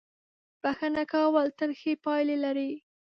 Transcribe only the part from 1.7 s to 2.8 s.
ښې پایلې لري.